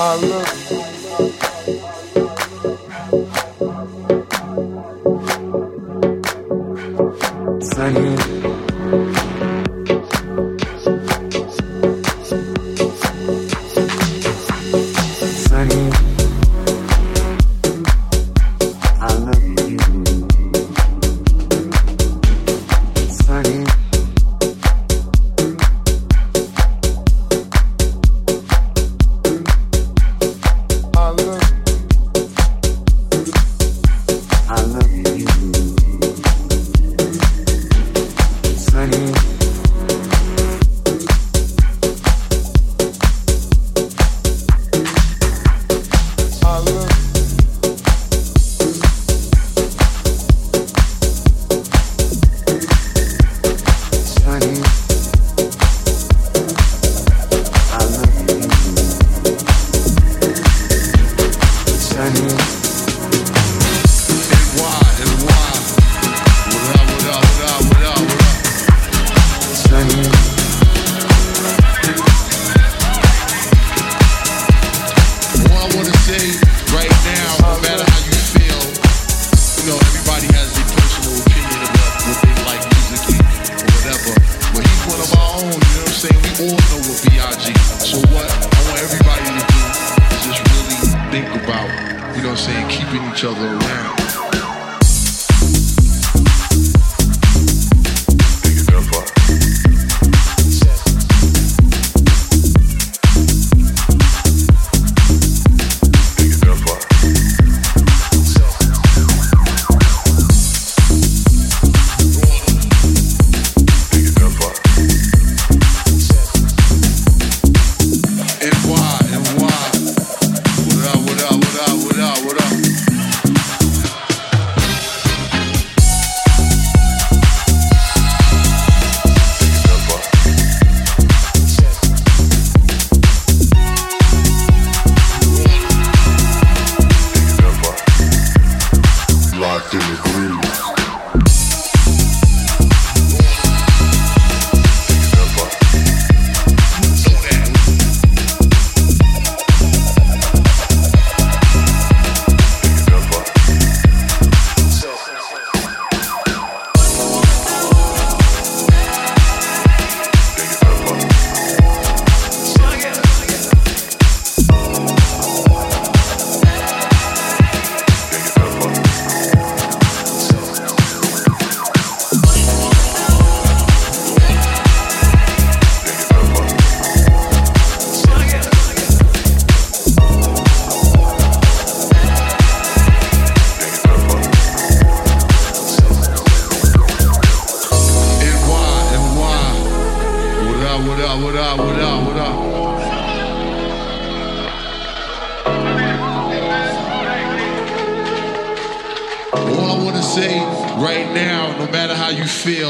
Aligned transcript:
Allah 0.00 0.39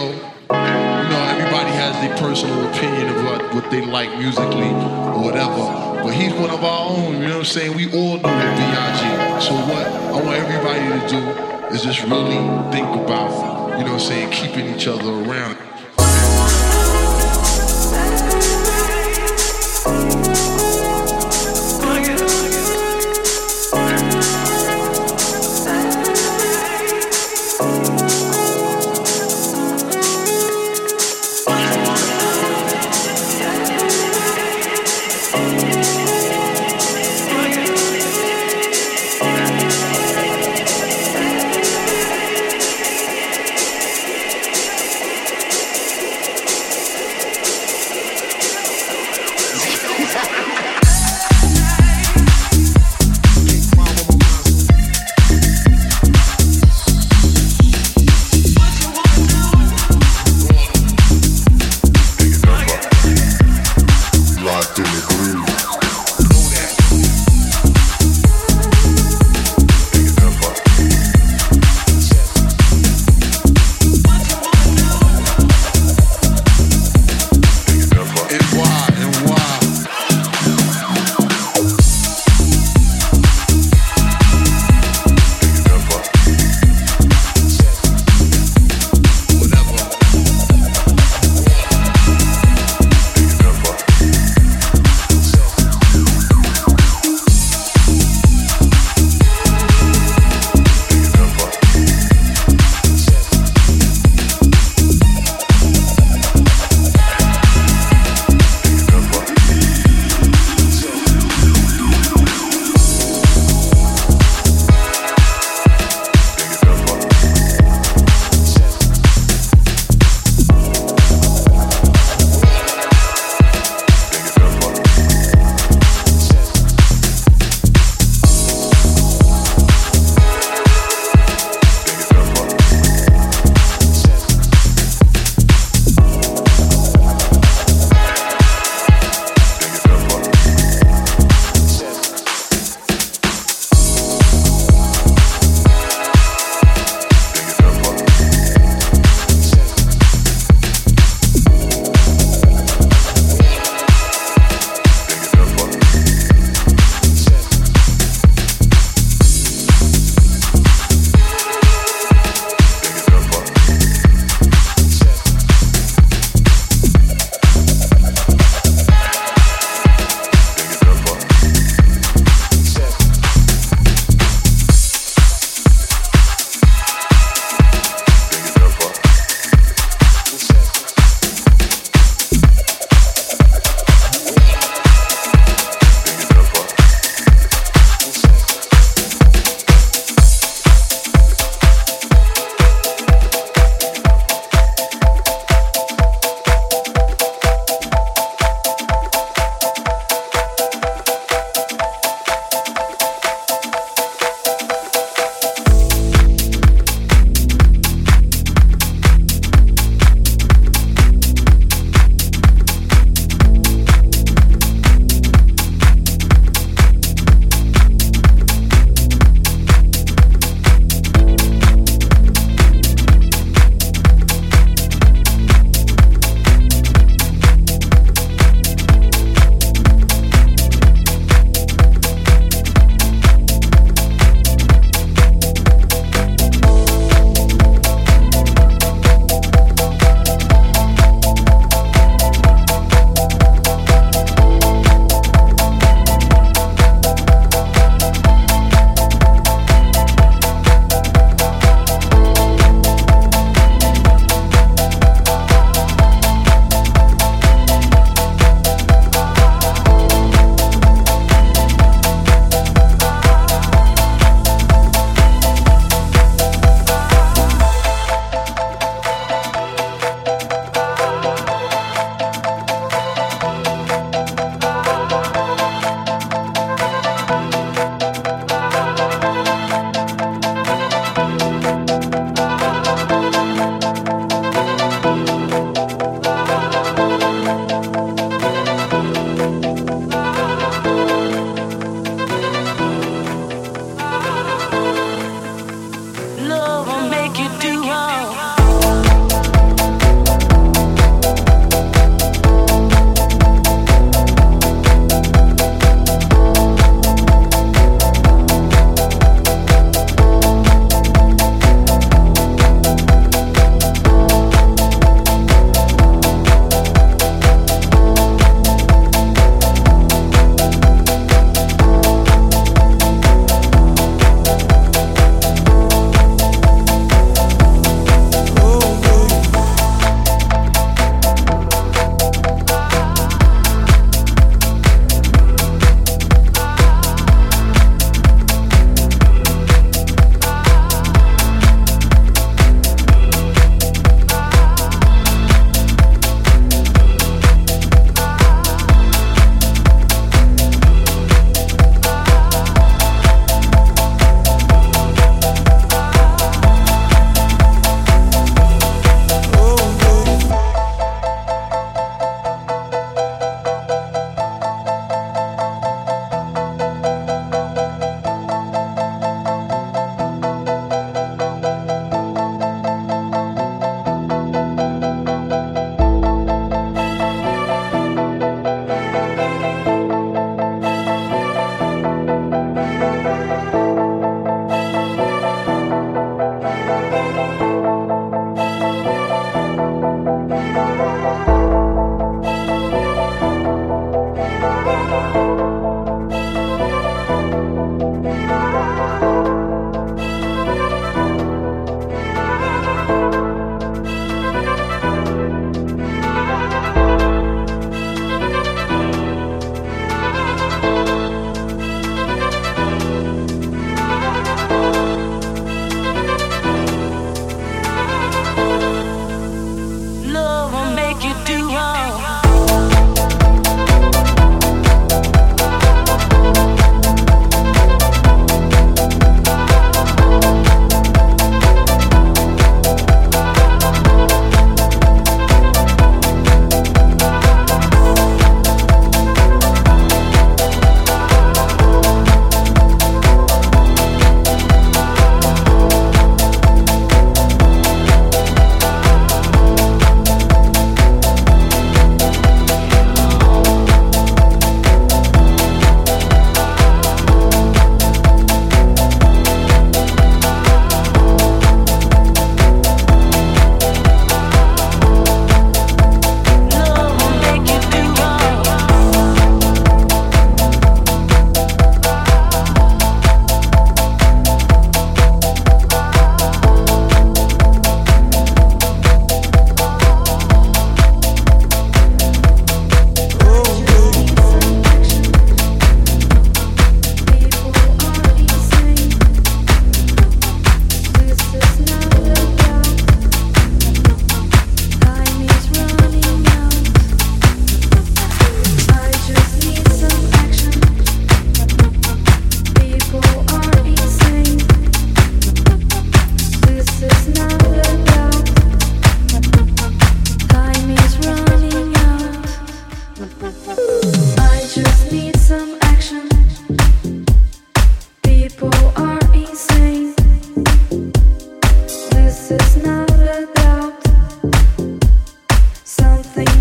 you 0.01 0.31
you 0.51 0.57
know, 0.57 1.25
everybody 1.29 1.71
has 1.77 1.95
their 2.01 2.17
personal 2.17 2.69
opinion 2.71 3.09
of 3.09 3.25
what, 3.25 3.55
what 3.55 3.71
they 3.71 3.85
like 3.85 4.11
musically 4.19 4.71
or 4.71 5.23
whatever. 5.23 6.03
But 6.03 6.15
he's 6.15 6.33
one 6.33 6.51
of 6.51 6.65
our 6.65 6.91
own, 6.91 7.15
you 7.15 7.29
know 7.29 7.39
what 7.39 7.39
I'm 7.39 7.45
saying? 7.45 7.77
We 7.77 7.87
all 7.93 8.17
know 8.17 8.23
the 8.23 8.55
B.I.G. 8.57 9.45
So 9.45 9.55
what 9.55 9.87
I 9.87 10.23
want 10.23 10.37
everybody 10.37 10.81
to 10.89 11.09
do 11.09 11.19
is 11.75 11.83
just 11.83 12.03
really 12.03 12.41
think 12.73 12.89
about, 12.97 13.79
you 13.79 13.85
know 13.85 13.93
what 13.93 14.01
I'm 14.03 14.09
saying, 14.09 14.31
keeping 14.31 14.75
each 14.75 14.87
other 14.89 15.11
around. 15.11 15.59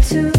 to 0.10 0.39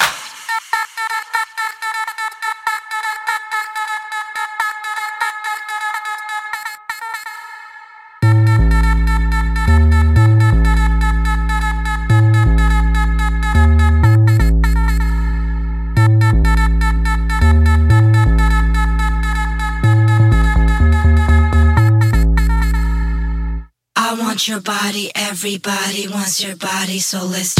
Body, 24.61 25.11
everybody 25.15 26.07
wants 26.07 26.43
your 26.43 26.55
body, 26.55 26.99
so 26.99 27.25
let's 27.25 27.55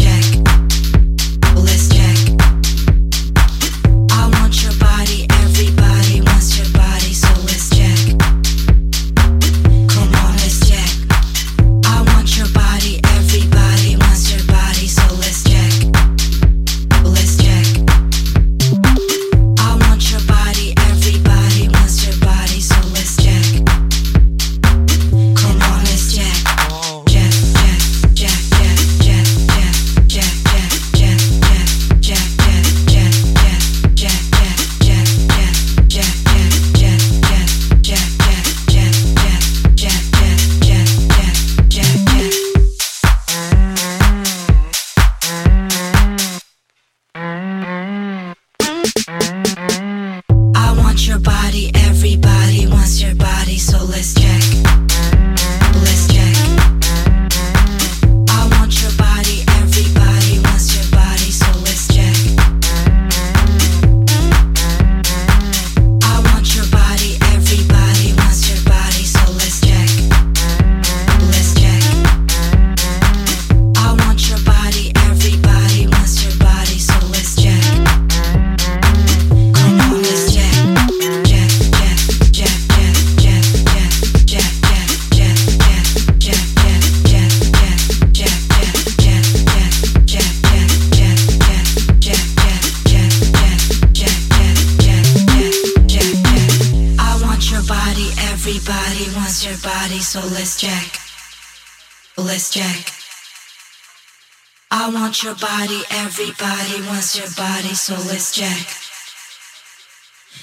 jack. 105.12 105.24
your 105.24 105.36
body, 105.36 105.82
everybody 105.92 106.88
wants 106.88 107.18
your 107.18 107.28
body, 107.36 107.74
so 107.74 107.96
let's 108.08 108.34
jack. 108.34 108.68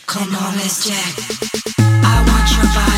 Come 0.06 0.34
on, 0.34 0.56
let's 0.56 0.84
jack. 0.86 1.14
I 1.78 2.24
want 2.26 2.50
your 2.56 2.66
body, 2.74 2.97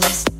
list. 0.00 0.37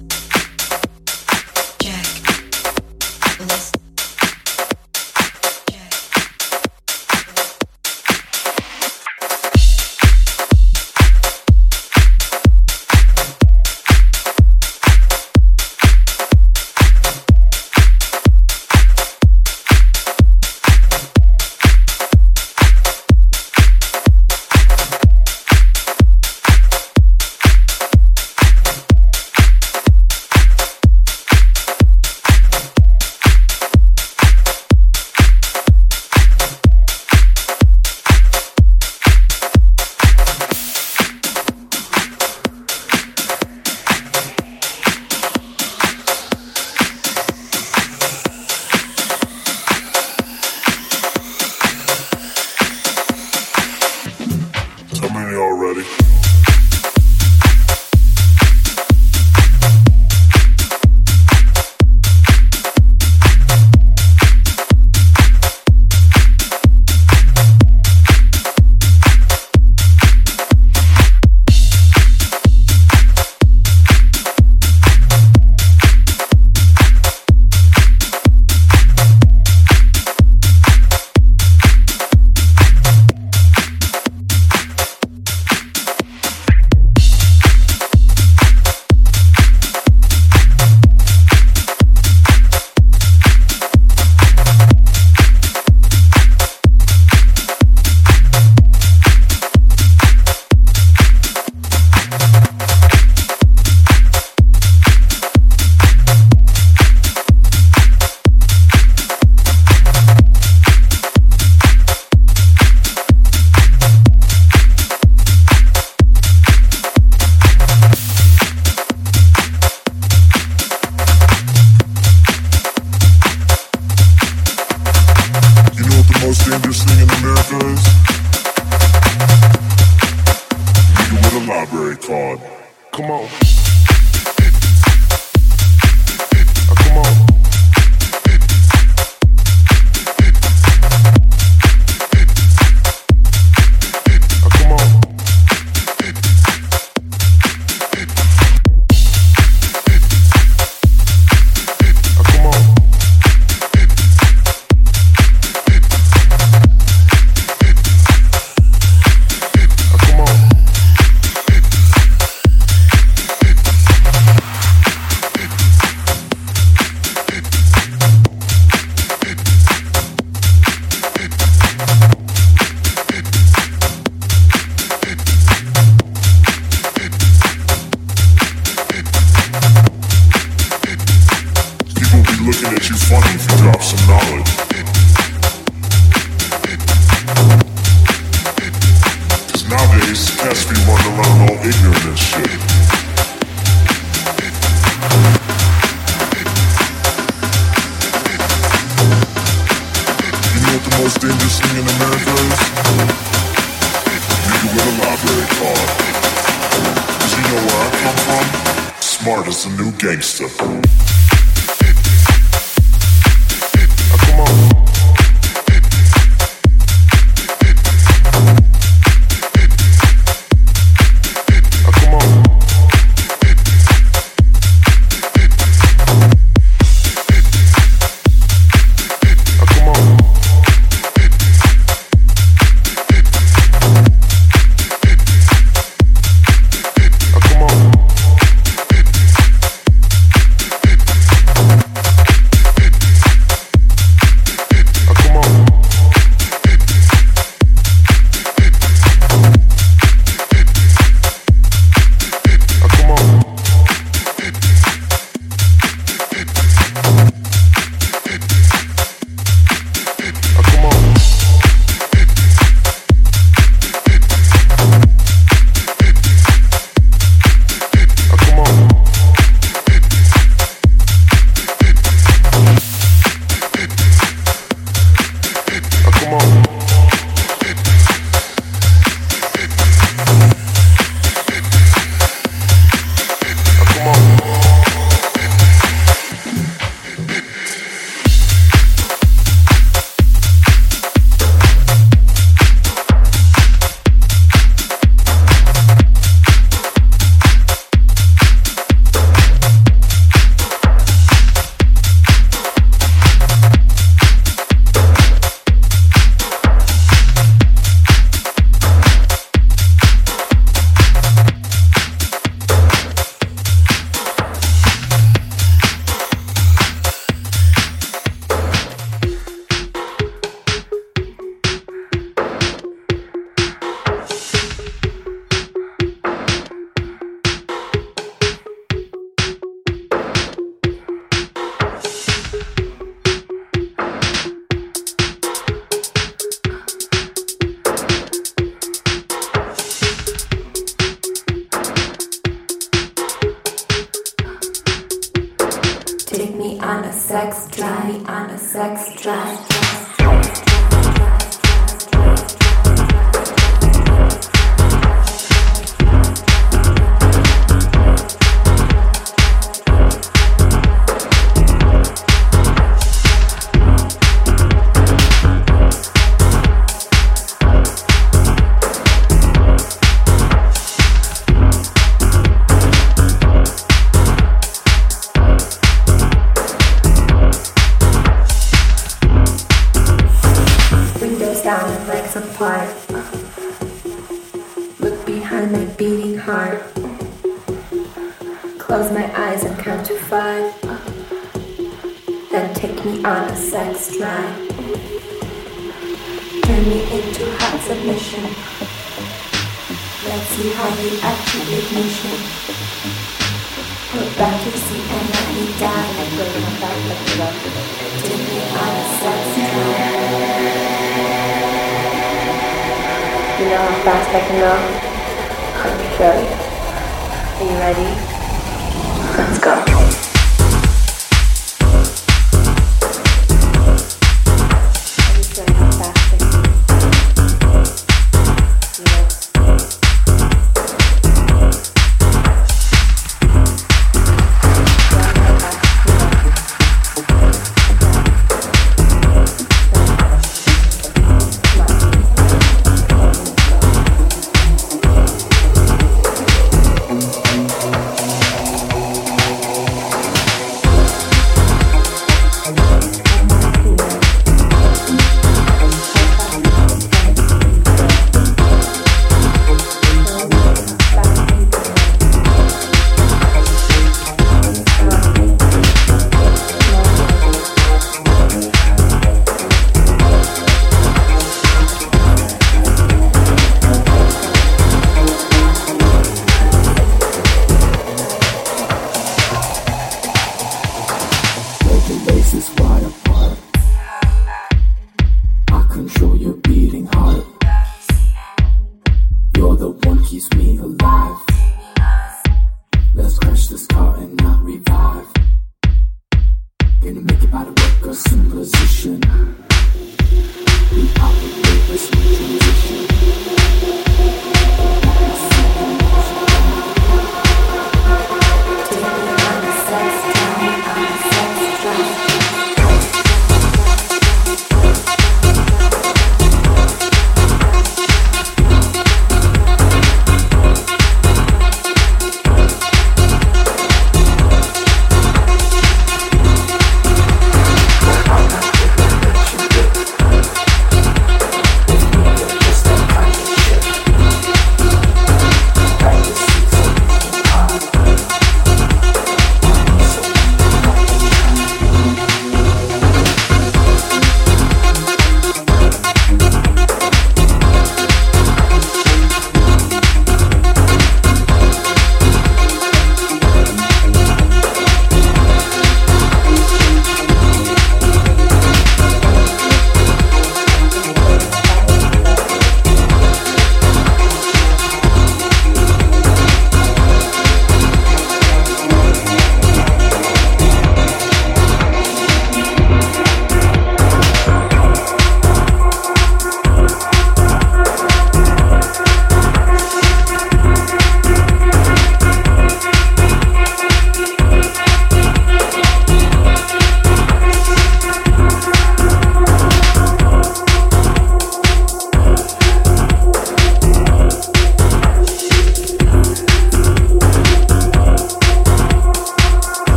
smartest, 209.28 209.66
a 209.66 209.70
new 209.76 209.92
gangster. 209.98 211.27